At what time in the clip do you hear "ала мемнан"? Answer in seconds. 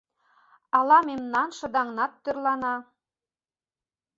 0.77-1.49